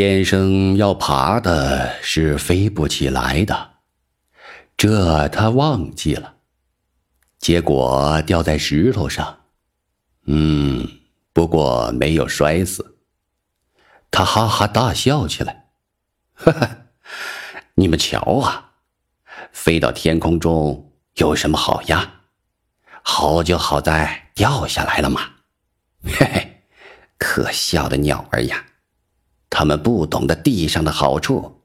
[0.00, 3.70] 天生要爬的是飞不起来的，
[4.76, 6.36] 这他忘记了，
[7.40, 9.40] 结果掉在石头上。
[10.26, 10.86] 嗯，
[11.32, 12.96] 不过没有摔死。
[14.08, 15.64] 他哈哈大笑起来，
[16.32, 16.76] 哈哈，
[17.74, 18.74] 你们瞧啊，
[19.50, 22.20] 飞到天空中有什么好呀？
[23.02, 25.22] 好就好在掉下来了嘛。
[26.04, 26.62] 嘿嘿，
[27.18, 28.64] 可笑的鸟儿呀！
[29.58, 31.62] 他们不懂得地上的好处，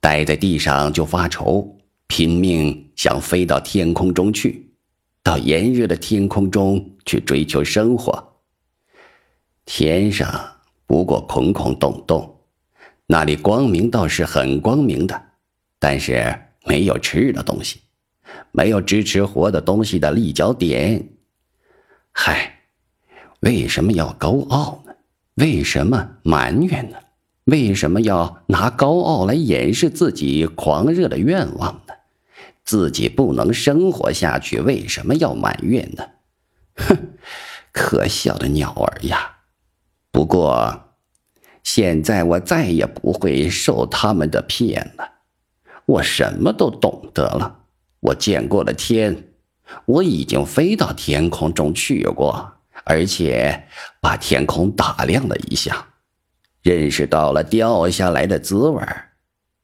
[0.00, 4.74] 待在地上就发愁，拼命想飞到天空中去，
[5.22, 8.40] 到炎热的天空中去追求生活。
[9.64, 12.40] 天上不过空空洞洞，
[13.06, 15.22] 那里光明倒是很光明的，
[15.78, 17.82] 但是没有吃的东西，
[18.50, 21.08] 没有支持活的东西的立脚点。
[22.10, 22.58] 嗨，
[23.42, 24.92] 为什么要高傲呢？
[25.36, 26.96] 为什么埋怨呢？
[27.44, 31.94] 为什么要拿高傲来掩饰自己狂热的愿望呢？
[32.64, 36.04] 自己不能生活下去，为什么要埋怨呢？
[36.76, 36.96] 哼，
[37.72, 39.38] 可笑的鸟儿呀！
[40.12, 40.94] 不过，
[41.64, 45.10] 现在我再也不会受他们的骗了。
[45.86, 47.64] 我什么都懂得了。
[47.98, 49.30] 我见过了天，
[49.86, 52.52] 我已经飞到天空中去过，
[52.84, 53.64] 而且
[54.00, 55.88] 把天空打量了一下。
[56.62, 58.80] 认识到了掉下来的滋味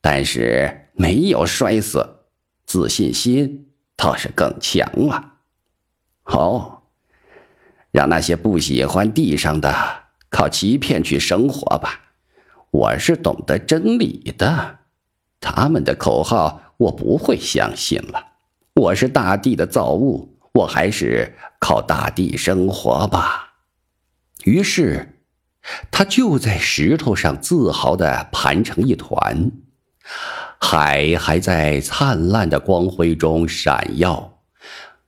[0.01, 2.25] 但是没有摔死，
[2.67, 5.35] 自信心倒是更强了。
[6.23, 6.91] 好，
[7.93, 9.73] 让那些不喜欢地上的
[10.29, 12.01] 靠欺骗去生活吧。
[12.71, 14.81] 我是懂得真理的，
[15.41, 18.25] 他们的口号我不会相信了。
[18.75, 23.55] 我是大地的造物，我还是靠大地生活吧。
[24.45, 25.15] 于是。
[25.91, 29.51] 他就在石头上自豪地盘成一团，
[30.61, 34.41] 海还在灿烂的光辉中闪耀，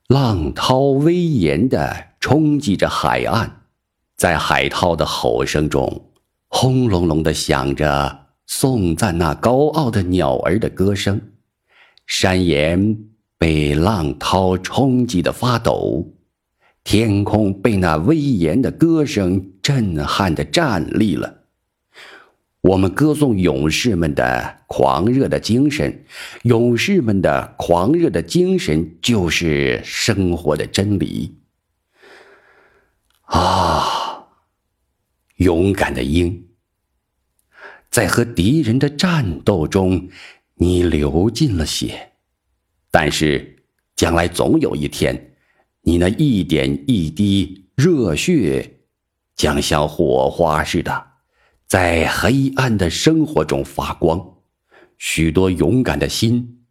[0.08, 3.50] 浪涛威严地冲击着海岸，
[4.16, 6.10] 在海涛的吼声中，
[6.48, 11.20] 轰隆隆地响着颂赞那高傲的鸟儿的歌声，
[12.06, 12.98] 山岩
[13.38, 16.19] 被浪涛冲击得发抖。
[16.82, 21.38] 天空被那威严的歌声震撼的站立了。
[22.62, 26.04] 我们歌颂勇士们的狂热的精神，
[26.42, 31.38] 勇士们的狂热的精神就是生活的真理。
[33.24, 34.26] 啊，
[35.36, 36.48] 勇敢的鹰，
[37.90, 40.08] 在和敌人的战斗中，
[40.56, 42.12] 你流尽了血，
[42.90, 43.62] 但是
[43.96, 45.29] 将来总有一天。
[45.82, 48.80] 你那一点一滴热血，
[49.34, 51.06] 将像火花似的，
[51.66, 54.34] 在黑暗的生活中发光。
[54.98, 56.64] 许多勇敢的心，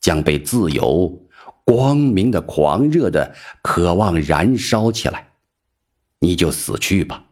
[0.00, 1.26] 将被自由、
[1.64, 5.28] 光明的、狂热的渴望燃烧起来。
[6.20, 7.24] 你就死去吧，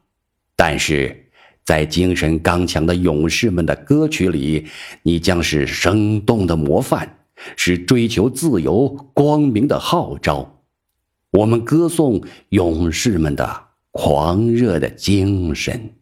[0.56, 1.30] 但是
[1.64, 4.66] 在精神刚强的勇士们的歌曲里，
[5.04, 7.20] 你将是生动的模范，
[7.56, 10.59] 是追求自由、光明的号召。
[11.32, 15.99] 我们歌颂勇士们的狂热的精神。